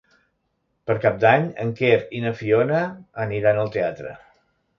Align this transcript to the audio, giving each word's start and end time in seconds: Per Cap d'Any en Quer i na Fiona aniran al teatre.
Per 0.89 0.95
Cap 1.03 1.19
d'Any 1.23 1.45
en 1.63 1.73
Quer 1.81 1.91
i 2.21 2.23
na 2.25 2.33
Fiona 2.41 2.81
aniran 3.27 3.61
al 3.67 3.71
teatre. 3.79 4.17